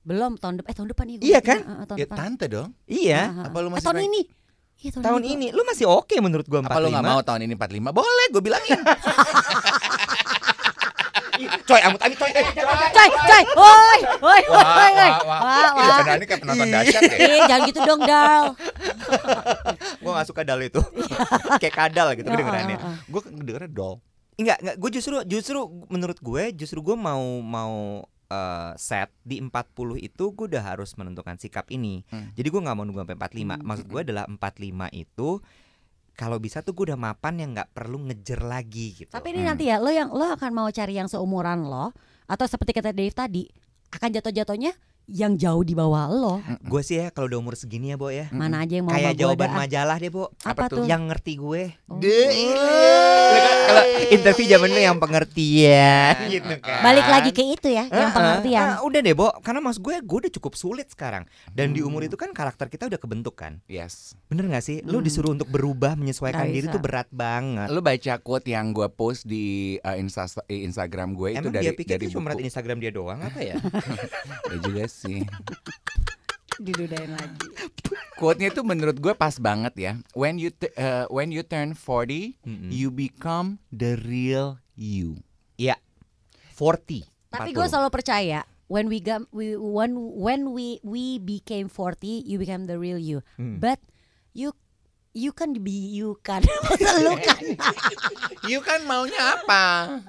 [0.00, 1.16] Belum tahun depan eh tahun depan nih.
[1.20, 1.58] Iya kan?
[1.62, 2.16] ah, tahun Ya depan.
[2.18, 2.68] tante dong.
[2.84, 3.20] Iya.
[3.20, 3.70] Ah, ah, Apa lu ah.
[3.70, 4.22] masih Eh, tahun ini?
[4.80, 6.72] Iya Tahun gua- ini lu masih oke menurut gua 45.
[6.72, 7.92] Apa lu nggak mau tahun ini 45?
[7.92, 8.80] Boleh, gue bilangin.
[11.46, 12.30] coy, amut amit coy.
[12.34, 12.44] Eh,
[12.90, 15.10] Coy, coy, woi, woi, woi, woi.
[15.24, 16.16] wah, wah.
[16.16, 17.18] Ini kayak penonton dahsyat ya.
[17.48, 18.44] Jangan gitu dong, Dal.
[20.00, 20.80] Gua gak suka dal itu.
[21.60, 22.76] Kayak kadal gitu kedengerannya.
[23.06, 24.00] Gue dengernya doll.
[24.40, 24.76] Enggak, enggak.
[24.80, 25.60] Gue justru justru
[25.92, 29.50] menurut gue justru gue mau mau eh, set di 40
[30.00, 32.06] itu gue udah harus menentukan sikap ini.
[32.08, 32.32] Hmm.
[32.32, 33.36] Jadi gue nggak mau nunggu sampai 45.
[33.44, 33.60] Hmm.
[33.60, 35.28] Maksud gue adalah 45 itu
[36.20, 39.08] kalau bisa tuh gue udah mapan yang nggak perlu ngejer lagi gitu.
[39.08, 39.56] Tapi ini Hmm.
[39.56, 41.96] nanti ya, lo yang lo akan mau cari yang seumuran lo
[42.28, 43.48] atau seperti kata Dave tadi,
[43.88, 44.76] akan jatuh-jatuhnya
[45.10, 46.34] yang jauh di bawah lo.
[46.60, 48.30] gue sih ya kalau udah umur segini ya, Bo ya.
[48.30, 49.60] Mana aja yang mau Kayak jawaban dah, ah.
[49.60, 50.24] majalah deh, Bo.
[50.40, 50.84] Apa Apa tuh?
[50.84, 51.62] Yang ngerti gue.
[51.84, 51.98] Oh.
[53.60, 56.80] Kalau interview zaman yang pengertian gitu kan.
[56.80, 58.66] Balik lagi ke itu ya, yang pengertian.
[58.72, 59.30] ah, udah deh, Bo.
[59.40, 61.26] Karena mas gue, gue udah cukup sulit sekarang.
[61.48, 61.88] Dan di Hmm.
[61.88, 63.58] umur itu kan karakter kita udah kebentuk kan.
[63.66, 64.12] Yes.
[64.26, 64.82] Bener gak sih?
[64.82, 65.06] Lu Hmm.
[65.06, 66.74] disuruh untuk berubah, menyesuaikan diri bisa.
[66.74, 67.66] tuh berat banget.
[67.68, 69.46] Lu baca quote yang gue post di
[69.78, 72.44] uh, Insta eh, Instagram gue itu Emang dari dia pikir dari itu cuma buku.
[72.44, 73.56] Instagram dia doang apa ya?
[74.50, 74.99] Ya juga sih.
[76.60, 77.46] Didudain lagi.
[78.20, 79.92] Quote-nya itu menurut gue pas banget ya.
[80.12, 82.68] When you t- uh, when you turn 40, Mm-mm.
[82.68, 85.24] you become the real you.
[86.60, 87.08] 40.
[87.32, 87.56] Tapi 40.
[87.56, 92.68] gue selalu percaya when we got we when when we we became 40 you became
[92.68, 93.24] the real you.
[93.40, 93.56] Hmm.
[93.56, 93.80] But
[94.36, 94.52] you
[95.10, 96.42] you kan be you kan.
[97.04, 97.42] Lu kan.
[98.46, 99.64] You kan maunya apa?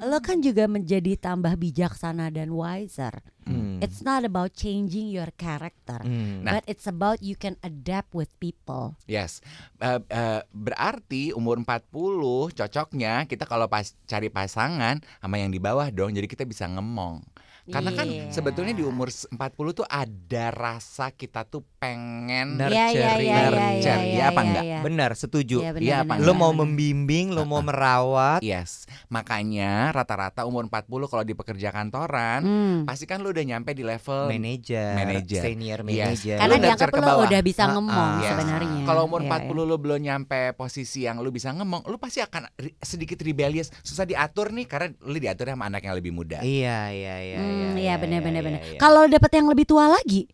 [0.06, 3.22] lo kan juga menjadi tambah bijaksana dan wiser.
[3.42, 3.82] Hmm.
[3.82, 5.98] It's not about changing your character.
[5.98, 6.46] Hmm.
[6.46, 6.62] Nah.
[6.62, 8.94] But it's about you can adapt with people.
[9.10, 9.42] Yes.
[9.82, 15.90] Uh, uh, berarti umur 40 cocoknya kita kalau pas cari pasangan sama yang di bawah
[15.90, 16.14] dong.
[16.14, 17.26] Jadi kita bisa ngemong.
[17.64, 18.26] Karena kan Iya.
[18.30, 19.38] sebetulnya di umur 40
[19.72, 23.58] tuh ada rasa kita tuh pengen Nurture, iya nurture.
[23.76, 23.96] iya.
[24.02, 24.64] Iya apa iya, enggak?
[24.64, 24.80] iya.
[24.82, 25.58] Benar, setuju.
[25.78, 28.42] Iya, apa Lo mau membimbing, lo mau merawat.
[28.42, 28.90] Yes.
[29.08, 32.78] Makanya rata-rata umur 40 kalau di pekerja kantoran Hmm.
[32.84, 35.42] pasti kan lu udah nyampe di level Manager, Manager.
[35.42, 35.88] senior Yes.
[36.18, 36.38] manager.
[36.38, 38.20] Karena Lu dianggap lo udah bisa ngomong ah.
[38.20, 38.30] Yes.
[38.32, 38.82] sebenarnya.
[38.84, 42.50] Kalau umur Iya, 40 lu belum nyampe posisi yang lu bisa ngemong, lu pasti akan
[42.80, 46.42] sedikit rebellious, susah diatur nih karena lu diatur sama anak yang lebih muda.
[46.42, 48.60] Iya, iya, iya, Hmm, iya benar benar benar.
[48.62, 48.78] iya.
[48.78, 50.28] Kalau dapet yang lebih tua lagi,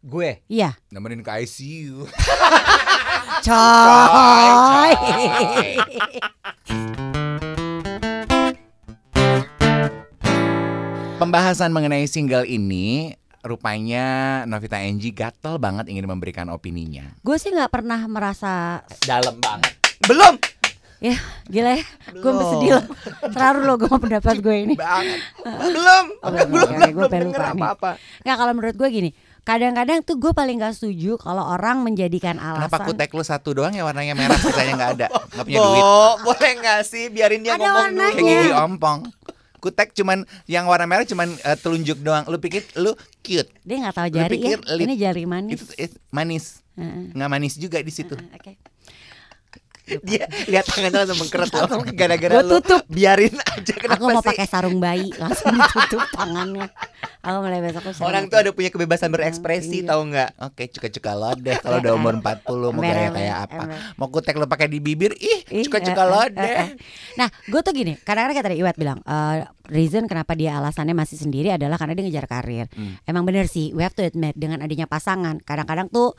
[0.00, 0.74] gue iya.
[0.88, 2.06] Nemenin ke ICU.
[3.42, 4.92] Coy.
[11.16, 14.06] Pembahasan mengenai single ini rupanya
[14.44, 17.14] Novita Enji gatel banget ingin memberikan opininya.
[17.22, 19.74] Gue sih nggak pernah merasa Dalam banget.
[20.02, 20.34] belum.
[21.02, 21.84] Ya gila ya.
[22.12, 22.38] Gue Belum.
[22.38, 22.84] bersedih loh.
[23.28, 24.74] Terharu loh gue mau pendapat gue ini.
[24.74, 25.18] Banget.
[25.42, 26.04] belum.
[26.16, 26.70] Oh, belum, belum.
[26.70, 27.58] gue belum lupa nih.
[27.58, 27.90] apa-apa.
[28.22, 29.10] Nggak kalau menurut gue gini,
[29.42, 33.74] kadang-kadang tuh gue paling gak setuju kalau orang menjadikan alasan Kenapa kutek lu satu doang
[33.74, 37.52] ya warnanya merah sisanya nggak ada nggak punya duit Bo, boleh nggak sih biarin dia
[37.52, 38.14] Ada ngomong warnanya.
[38.14, 38.98] kayak gigi ompong
[39.58, 43.94] kutek cuman yang warna merah cuman eh, telunjuk doang lu pikir lu cute dia nggak
[43.96, 47.10] tahu Lu jari ya lip- ini jari manis itu itu manis Heeh.
[47.10, 48.52] nggak manis juga di situ Heeh, oke
[50.02, 52.82] dia lihat tangannya langsung mengkeret loh gara-gara lu tutup.
[52.86, 56.66] biarin aja kenapa aku mau sih pakai sarung bayi langsung ditutup tangannya
[57.18, 59.90] aku mulai besok aku orang tuh ada punya kebebasan berekspresi Iya.
[59.90, 62.42] tahu nggak Oke, cuka-cuka lodeh kalau udah umur 40
[62.72, 63.62] mau ember, kayak apa?
[63.94, 66.42] Mau kutek lo pakai di bibir, ih, Ih, cuka-cuka eh, eh, lodeh.
[66.44, 66.70] eh, eh.
[67.14, 71.16] Nah, gue tuh gini, kadang-kadang kayak tadi Iwet bilang, eh, reason kenapa dia alasannya masih
[71.16, 72.66] sendiri adalah karena dia ngejar karir.
[72.74, 72.98] Hmm.
[73.02, 76.12] Emang bener sih, we have to admit dengan adanya pasangan, kadang-kadang tuh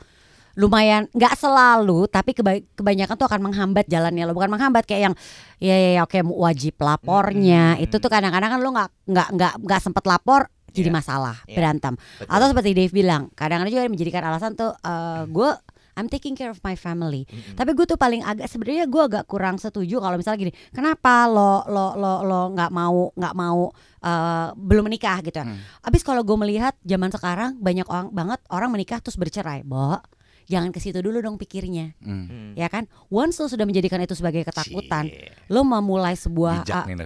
[0.54, 5.14] lumayan nggak selalu tapi keba- kebanyakan tuh akan menghambat jalannya lo bukan menghambat kayak yang
[5.58, 7.82] ya ya, ya oke wajib lapornya Hmm.
[7.82, 10.96] itu tuh kadang-kadang kan lo nggak nggak nggak nggak sempet lapor jadi Iya.
[10.96, 11.54] masalah Iya.
[11.54, 12.30] berantem Betul.
[12.30, 15.50] atau seperti Dave bilang kadang-kadang juga menjadikan alasan tuh eh, gue
[15.94, 17.54] I'm taking care of my family Mm-mm.
[17.54, 21.62] tapi gue tuh paling agak sebenarnya gue agak kurang setuju kalau misalnya gini kenapa lo
[21.64, 25.58] lo lo lo nggak mau nggak mau eh, belum menikah gitu Hmm.
[25.80, 29.98] abis kalau gue melihat zaman sekarang banyak orang banget orang menikah terus bercerai bo
[30.44, 32.24] jangan ke situ dulu dong pikirnya Hmm.
[32.24, 32.50] Hmm.
[32.52, 35.32] ya kan once lo sudah menjadikan itu sebagai ketakutan Cie.
[35.48, 36.96] lo memulai sebuah Bijak ah, nih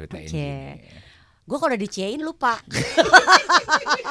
[1.44, 2.61] gue kalau udah diciein lupa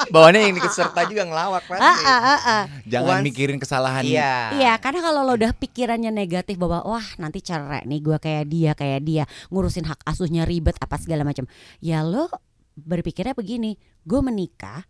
[0.08, 1.82] Bawaannya yang ikut serta juga ngelawak pasti.
[1.82, 2.62] ah, ah, ah, ah.
[2.84, 4.02] Jangan Once- mikirin kesalahan.
[4.02, 4.56] Iya.
[4.56, 8.72] Iya, karena kalau lo udah pikirannya negatif bahwa wah nanti cerai nih gue kayak dia
[8.72, 11.44] kayak dia ngurusin hak asuhnya ribet apa segala macam.
[11.78, 12.30] Ya lo
[12.74, 14.86] berpikirnya begini, gue menikah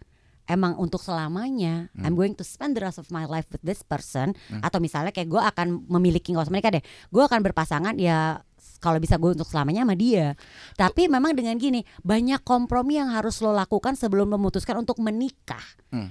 [0.49, 1.93] emang untuk selamanya.
[1.95, 2.03] Hmm.
[2.09, 4.33] I'm going to spend the rest of my life with this person.
[4.49, 4.65] Hmm.
[4.65, 6.85] Atau misalnya kayak gue akan memiliki nggak usah menikah deh.
[7.13, 8.41] Gue akan berpasangan ya
[8.81, 10.35] kalau bisa gue untuk selamanya sama dia.
[10.75, 15.63] Tapi memang dengan gini banyak kompromi yang harus lo lakukan sebelum memutuskan untuk menikah.
[15.93, 16.11] Hmm.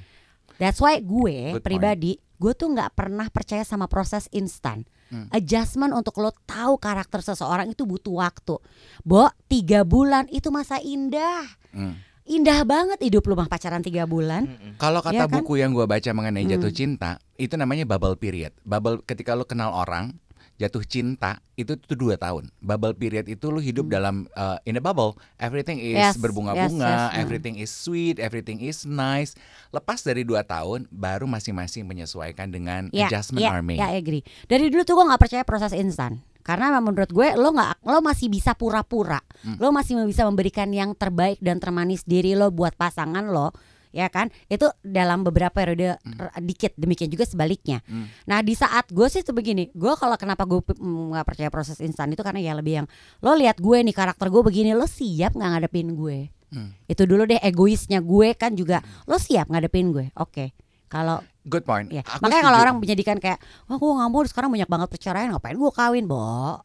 [0.62, 1.66] That's why gue Good point.
[1.66, 4.86] pribadi gue tuh nggak pernah percaya sama proses instan.
[5.08, 5.32] Hmm.
[5.32, 8.60] Adjustment untuk lo tahu karakter seseorang itu butuh waktu.
[9.08, 11.48] Bo, tiga bulan itu masa indah.
[11.72, 11.96] Hmm.
[12.28, 14.52] Indah banget hidup lu mah pacaran tiga bulan.
[14.76, 15.40] Kalau kata Iya kan?
[15.40, 16.76] buku yang gua baca mengenai jatuh Hmm.
[16.76, 18.52] cinta, itu namanya bubble period.
[18.62, 20.12] Bubble ketika lo kenal orang,
[20.58, 22.52] jatuh cinta itu tuh dua tahun.
[22.60, 25.16] Bubble period itu lo hidup dalam uh, in a bubble.
[25.38, 26.04] Everything is Hmm.
[26.04, 27.22] Yes, berbunga-bunga, yes, yes, hmm.
[27.24, 29.32] everything is sweet, everything is nice.
[29.70, 33.80] Lepas dari dua tahun, baru masing-masing menyesuaikan dengan Ya, adjustment ya, army.
[33.80, 34.28] ya, I agree.
[34.46, 36.20] Dari dulu tuh gue nggak percaya proses instan.
[36.48, 39.20] Karena menurut gue lo nggak lo masih bisa pura-pura.
[39.44, 39.60] Hmm.
[39.60, 43.52] Lo masih bisa memberikan yang terbaik dan termanis diri lo buat pasangan lo,
[43.92, 44.32] ya kan?
[44.48, 47.84] Itu dalam beberapa periode r- dikit demikian juga sebaliknya.
[47.84, 48.08] Hmm.
[48.24, 51.84] Nah, di saat gue sih tuh begini, gue kalau kenapa gue mm, nggak percaya proses
[51.84, 52.88] instan itu karena ya lebih yang
[53.20, 56.32] lo lihat gue nih karakter gue begini, lo siap nggak ngadepin gue?
[56.48, 56.72] Hmm.
[56.88, 60.16] Itu dulu deh egoisnya gue kan juga lo siap ngadepin gue.
[60.16, 60.56] Oke.
[60.88, 61.88] Kalau Good point.
[61.88, 65.32] Ya, Aku makanya kalau orang menjadikan kayak, wah gue nggak mau sekarang banyak banget perceraian,
[65.32, 66.60] ngapain gue kawin, bo?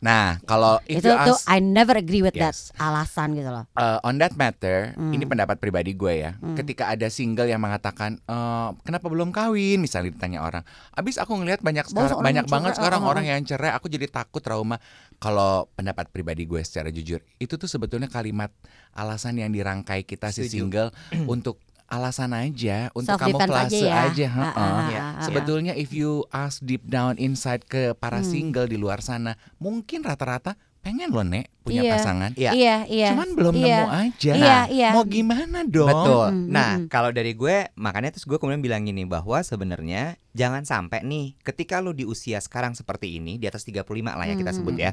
[0.00, 2.74] Nah, kalau Itu tuh ask, I never agree with that Yes.
[2.74, 3.68] alasan gitu loh.
[3.72, 5.12] uh, on that matter, Hmm.
[5.12, 6.34] ini pendapat pribadi gue ya.
[6.34, 6.56] Hmm.
[6.56, 9.78] Ketika ada single yang mengatakan, "Eh, kenapa belum kawin?
[9.78, 13.30] Misalnya ditanya orang, abis aku ngelihat banyak sekarang, orang banyak cerai, banget sekarang orang ah.
[13.30, 13.70] yang cerai.
[13.70, 14.80] Aku jadi takut trauma.
[15.20, 18.48] Kalau pendapat pribadi gue secara jujur, itu tuh sebetulnya kalimat
[18.90, 20.50] alasan yang dirangkai kita si Setuju.
[20.50, 20.88] single
[21.30, 24.00] untuk alasan aja, untuk Self kamuflase aja ya.
[24.06, 24.26] aja.
[24.30, 24.74] Heeh.
[24.86, 25.00] Iya.
[25.02, 25.22] ah, ah.
[25.26, 28.30] Sebetulnya if you ask deep down inside ke para Hmm.
[28.30, 31.92] single di luar sana, mungkin rata-rata pengen loh Nek punya Iya.
[31.92, 32.30] pasangan.
[32.34, 32.50] Iya.
[32.56, 33.08] Iya, iya.
[33.12, 33.76] Cuman belum iya.
[33.84, 34.32] nemu aja.
[34.32, 34.88] Iya, iya.
[34.96, 35.92] Mau gimana dong?
[35.92, 36.26] Betul.
[36.32, 36.88] Mm, Nah, mm, mm.
[36.88, 41.78] kalau dari gue, makanya terus gue kemudian bilang gini bahwa sebenarnya jangan sampai nih ketika
[41.78, 43.84] lu di usia sekarang seperti ini, di atas 35
[44.16, 44.90] lah ya kita Mm, sebut mm, ya.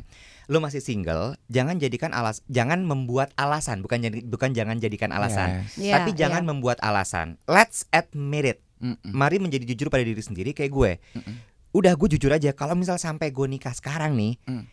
[0.48, 5.64] Lu masih single, jangan jadikan alas jangan membuat alasan, bukan jadi bukan jangan jadikan alasan.
[5.66, 5.80] Yes.
[5.80, 6.50] Iya, Tapi jangan iya.
[6.52, 7.40] membuat alasan.
[7.48, 8.60] Let's admit it.
[9.02, 10.92] Mari menjadi jujur pada diri sendiri kayak gue.
[11.74, 14.64] Udah gue jujur aja kalau misal sampai gue nikah sekarang nih Mm.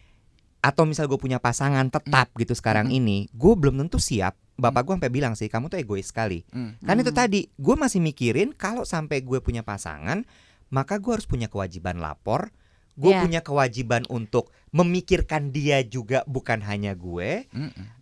[0.65, 2.97] Atau misal gue punya pasangan tetap gitu sekarang Mm.
[2.97, 4.33] ini, gue belum tentu siap.
[4.57, 6.41] Bapak gue sampai bilang sih, kamu tuh egois sekali.
[6.49, 6.81] Mm.
[6.81, 7.21] Kan itu Hmm.
[7.21, 10.25] tadi, gue masih mikirin kalau sampai gue punya pasangan,
[10.73, 12.49] maka gue harus punya kewajiban lapor.
[12.95, 13.21] Gue Iya.
[13.21, 17.45] punya kewajiban untuk memikirkan dia juga bukan hanya gue.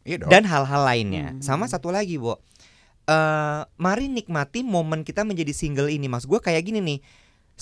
[0.04, 0.30] Iya dong.
[0.30, 1.32] dan hal-hal lainnya.
[1.32, 1.40] Hmm.
[1.40, 2.38] Sama satu lagi, Bo.
[3.02, 6.06] Eh, mari nikmati momen kita menjadi single ini.
[6.06, 6.98] Mas gue kayak gini nih.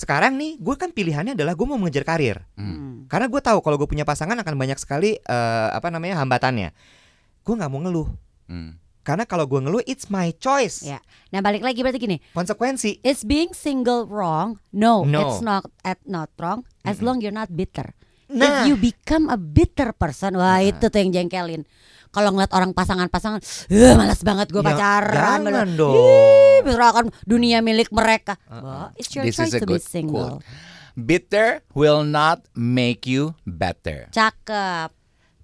[0.01, 2.41] Sekarang nih, gue kan pilihannya adalah gue mau mengejar karir.
[2.57, 2.65] Mm.
[2.65, 2.95] Hmm.
[3.05, 6.73] Karena gue tahu kalau gue punya pasangan akan banyak sekali eh, apa namanya hambatannya.
[7.45, 8.09] Gue nggak mau ngeluh.
[8.49, 8.81] Mm.
[9.01, 10.81] Karena kalau gue ngeluh, it's my choice.
[10.81, 10.97] Ya.
[11.29, 13.01] Nah balik lagi berarti gini, Konsekuensi.
[13.01, 14.57] is being single wrong?
[14.69, 15.21] No, No.
[15.21, 17.05] it's not at not wrong as Mm-mm.
[17.05, 17.93] long you're not bitter.
[18.31, 20.63] Nah, If you become a bitter person, wah Ah.
[20.63, 21.67] itu tuh yang jengkelin.
[22.11, 25.15] Kalau ngeliat orang pasangan-pasangan, eh malas banget gue Ya, pacaran.
[25.47, 25.95] Jangan Ih, dong.
[26.63, 28.35] misalkan dunia milik mereka.
[28.45, 28.61] Uh-uh.
[28.61, 30.39] Well, it's your This choice is a to be single.
[30.39, 30.43] quote.
[30.93, 34.11] Bitter will not make you better.
[34.11, 34.91] Cakep.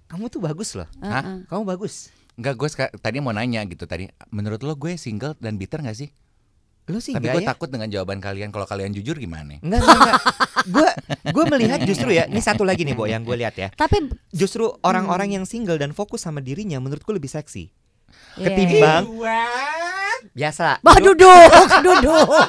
[0.08, 0.88] Kamu tuh bagus loh.
[1.00, 1.24] Hah?
[1.24, 1.38] Uh-uh.
[1.48, 2.12] Kamu bagus.
[2.36, 4.06] Enggak, gue tadi mau nanya gitu tadi.
[4.30, 6.12] Menurut lo gue single dan bitter gak sih?
[6.88, 7.52] Lu sih Tapi gue ya?
[7.52, 8.48] takut dengan jawaban kalian.
[8.48, 9.60] Kalau kalian jujur gimana?
[9.60, 10.16] Enggak, enggak, enggak.
[10.66, 10.90] Gue
[11.28, 13.68] gue melihat justru ya, ini satu lagi nih, Bo, yang gue lihat ya.
[13.70, 17.68] Tapi Justru orang-orang yang single dan fokus sama dirinya menurutku lebih seksi.
[18.36, 18.48] yeah.
[18.48, 19.04] Ketimbang
[20.30, 20.80] biasa.
[20.80, 22.28] Bah duduk, duduk.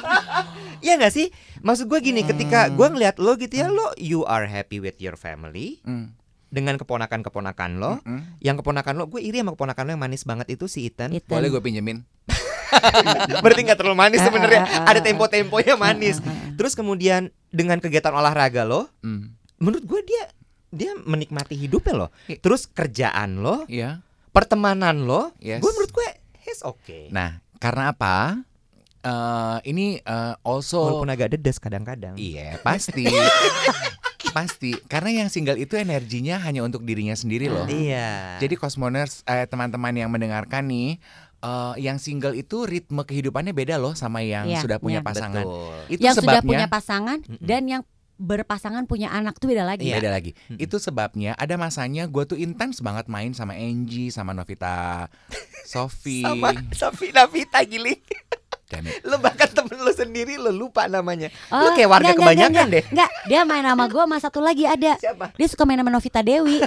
[0.79, 1.27] Iya gak sih?
[1.59, 2.79] Maksud gue gini, ketika Hmm.
[2.79, 6.15] gue ngeliat lo gitu ya, lo you are happy with your family Hmm.
[6.47, 7.99] dengan keponakan-keponakan lo.
[7.99, 8.39] Mm-mm.
[8.39, 11.11] Yang keponakan lo, gue iri sama keponakan lo yang manis banget itu si Ethan.
[11.11, 11.27] Ethan.
[11.29, 12.07] Boleh gue pinjemin?
[13.43, 14.61] Berarti nggak terlalu manis sebenarnya.
[14.63, 15.05] ah, ah, Ada ah.
[15.05, 16.17] tempo-temponya manis.
[16.55, 19.33] Terus kemudian dengan kegiatan olahraga lo, Hmm.
[19.57, 20.23] menurut gue dia
[20.69, 22.09] dia menikmati hidupnya loh.
[22.29, 24.05] I- Terus kerjaan lo, Iya.
[24.29, 25.59] pertemanan lo, Yes.
[25.59, 26.07] gue menurut gue
[26.45, 27.09] he's okay.
[27.09, 28.37] Nah, karena apa?
[28.99, 32.19] Eh, ini eh, also Walaupun agak dedes kadang-kadang.
[32.19, 33.07] Iya, pasti.
[34.35, 34.75] pasti.
[34.85, 37.65] Karena yang single itu energinya hanya untuk dirinya sendiri loh.
[37.65, 38.37] Iya.
[38.37, 40.99] Jadi Cosmoners eh, teman-teman yang mendengarkan nih,
[41.39, 45.07] eh, yang single itu ritme kehidupannya beda loh sama yang Iya, sudah punya iya.
[45.07, 45.45] pasangan.
[45.45, 45.75] Betul.
[45.91, 47.81] Itu yang sudah sebabnya punya pasangan dan yang
[48.19, 49.87] berpasangan punya anak tuh beda lagi.
[49.87, 50.03] Iya.
[50.03, 50.35] beda lagi.
[50.35, 50.59] Mm-mm.
[50.59, 55.07] Itu sebabnya ada masanya gue tuh intens banget main sama Angie, sama Novita,
[55.71, 56.27] Sofi.
[56.27, 57.95] Sama Sofi Navita gili.
[59.01, 61.33] Lo bahkan temen lo sendiri lo lupa namanya.
[61.49, 62.83] Oh, lo kayak warga enggak, enggak, kebanyakan enggak, deh.
[62.93, 64.93] Enggak, dia main sama gue sama satu lagi ada.
[65.01, 65.25] Siapa?
[65.33, 66.61] Dia suka main sama Novita Dewi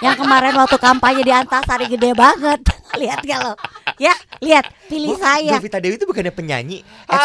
[0.00, 2.60] Yang kemarin waktu kampanye di Antasari gede banget
[3.00, 3.52] Lihat gak lo?
[4.00, 7.22] Ya, lihat, pilih Bu, saya Novita Dewi itu bukannya penyanyi X.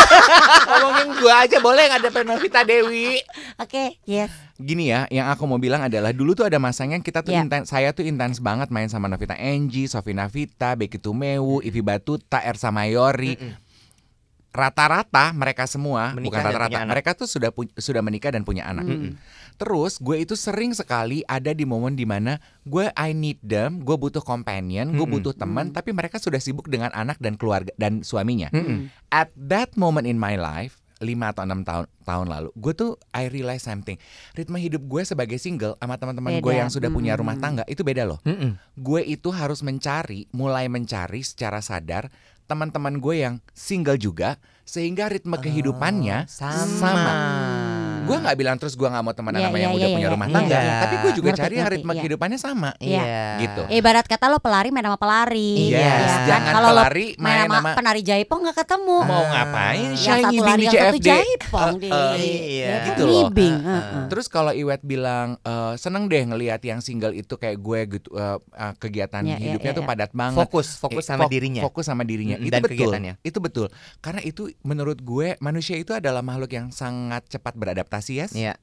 [0.70, 3.18] Ngomongin gue aja boleh nggak ada Novita Dewi?
[3.58, 7.32] Oke, yes Gini ya, yang aku mau bilang adalah dulu tuh ada masanya kita tuh
[7.32, 7.44] Iya.
[7.44, 12.40] intens, saya tuh intens banget main sama Novita Angie, Sofi Navita, Becky Tumewu, Ivi Batuta,
[12.40, 13.34] Ersa Mayori.
[13.34, 13.54] Mm-mm.
[14.52, 18.84] Rata-rata mereka semua, Menikah bukan rata-rata, mereka tuh sudah pu- sudah menikah dan punya anak.
[18.84, 19.16] Mm.
[19.56, 23.96] Terus gue itu sering sekali ada di momen di mana gue I need them, gue
[23.96, 25.24] butuh companion, gue Mm-mm.
[25.24, 25.74] butuh teman, Mm.
[25.80, 28.52] tapi mereka sudah sibuk dengan anak dan keluarga dan suaminya.
[28.52, 28.92] Mm-mm.
[29.08, 33.26] At that moment in my life, 5 atau enam tahun tahun lalu, gue tuh I
[33.26, 33.98] realize something.
[34.32, 38.06] Ritme hidup gue sebagai single sama teman-teman gue yang sudah punya rumah tangga itu beda
[38.06, 38.22] loh.
[38.22, 38.54] Mm-mm.
[38.78, 42.08] Gue itu harus mencari, mulai mencari secara sadar
[42.46, 46.78] teman-teman gue yang single juga sehingga ritme kehidupannya Oh, sama.
[46.78, 47.14] sama.
[48.02, 50.06] Gue nggak bilang terus gue nggak mau temenan Iya, sama iya, yang udah iya, punya
[50.08, 50.74] iya, rumah iya, tangga, iya.
[50.82, 52.00] tapi gue juga Ngerti, cari yang ngerti, ritme iya.
[52.02, 52.70] kehidupannya sama.
[52.78, 53.02] Iya.
[53.42, 53.62] Gitu.
[53.72, 56.26] Ibarat kata lo pelari main sama pelari Yes, ya kan?
[56.28, 59.88] jangan Kalau lo pelari main main sama sama penari jaipong nggak ketemu mau ngapain?
[59.92, 62.64] Yang satu lari di yang satu jaipong di Eh, eh, iya.
[62.64, 62.86] ya kan?
[62.88, 63.12] Gitu loh.
[63.12, 64.04] Eh, eh, heeh.
[64.08, 68.38] Terus kalau Iwet bilang eh, seneng deh ngelihat yang single itu kayak gue gitu eh,
[68.38, 69.90] eh, kegiatan Iya, iya, hidupnya iya, tuh iya.
[69.92, 70.38] padat banget.
[70.48, 71.62] Fokus, fokus Eh, sama dirinya.
[71.62, 72.36] Fokus sama dirinya.
[72.40, 72.92] Itu betul.
[73.22, 73.66] Itu betul.
[74.02, 78.26] Karena itu menurut gue manusia itu adalah makhluk yang sangat cepat beradaptasi ya.
[78.32, 78.54] Iya.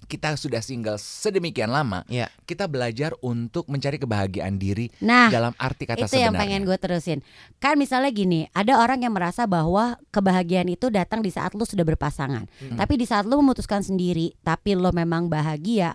[0.00, 2.32] Kita sudah single sedemikian lama, Iya.
[2.42, 6.24] kita belajar untuk mencari kebahagiaan diri Nah dalam arti kata itu sebenarnya.
[6.24, 7.18] yang pengen gue terusin
[7.58, 11.84] Kan misalnya gini Ada orang yang merasa bahwa Kebahagiaan itu datang di saat lu sudah
[11.84, 12.78] berpasangan Hmm.
[12.80, 15.92] Tapi di saat lu memutuskan sendiri Tapi lo memang bahagia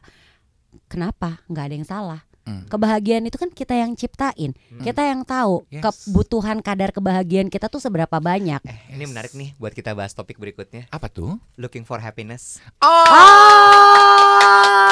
[0.85, 1.41] Kenapa?
[1.47, 2.67] Nggak ada yang salah Hmm.
[2.67, 5.79] Kebahagiaan itu kan kita yang ciptain Kita yang tahu Yes.
[5.79, 10.35] Kebutuhan kadar kebahagiaan kita tuh seberapa banyak Eh, ini menarik nih buat kita bahas topik
[10.35, 10.85] berikutnya.
[10.89, 11.39] Apa tuh?
[11.55, 12.59] Looking for happiness.
[12.79, 13.05] Oh,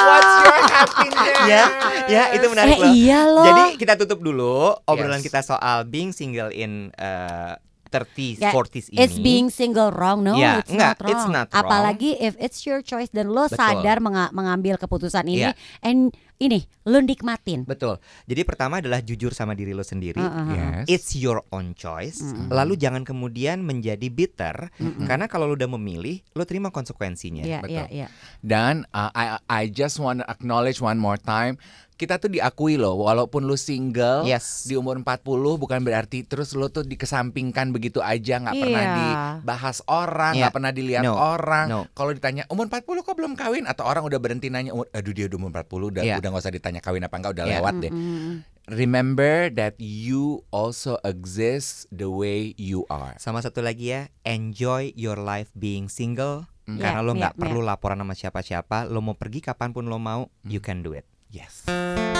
[0.02, 1.36] What's your happiness?
[1.44, 1.62] ya,
[2.08, 2.88] ya itu menarik Eh loh.
[2.90, 5.26] iya loh Jadi kita tutup dulu obrolan Yes.
[5.26, 7.54] kita soal being single in uh,
[7.86, 8.96] 30s, Ya, 40s ini.
[8.98, 11.60] It's being single wrong no Ya, it's enggak, not wrong it's not wrong.
[11.60, 13.60] Apalagi if it's your choice dan lo Betul.
[13.60, 15.52] sadar menga- mengambil keputusan ini Iya.
[15.82, 18.02] And ini lo nikmatin Betul.
[18.26, 20.18] Jadi pertama adalah jujur sama diri lo sendiri.
[20.18, 20.84] Heeh.
[20.84, 20.84] Yes.
[20.90, 22.20] It's your own choice.
[22.20, 22.50] Mm-mm.
[22.50, 25.06] Lalu jangan kemudian menjadi bitter Mm-mm.
[25.06, 27.46] karena kalau lo udah memilih, lo terima konsekuensinya.
[27.46, 27.74] Iya, betul.
[27.74, 28.06] iya, iya.
[28.42, 31.56] Dan uh, I I just want to acknowledge one more time,
[31.94, 34.66] kita tuh diakui loh, walaupun lu single Yes.
[34.66, 35.22] di umur 40
[35.54, 38.94] bukan berarti terus lu tuh dikesampingkan begitu aja, nggak pernah Iya.
[39.38, 41.66] dibahas orang, nggak pernah dilihat No, orang.
[41.68, 41.80] no.
[41.92, 45.30] Kalau ditanya umur 40 kok belum kawin atau orang udah berhenti nanya, umur, aduh dia
[45.30, 46.16] udah umur 40 udah Iya.
[46.18, 47.54] udah nggak usah ditanya kawin apa enggak udah Iya.
[47.58, 47.92] lewat deh.
[47.92, 48.34] Mm-mm.
[48.70, 53.18] Remember that you also exist the way you are.
[53.18, 56.46] Sama satu lagi ya, enjoy your life being single.
[56.64, 56.78] Mm.
[56.78, 58.86] Karena Iya, lo nggak iya, perlu laporan sama siapa-siapa.
[58.86, 61.02] Lo mau pergi kapan pun lo mau, you can do it.
[61.32, 62.11] Yes.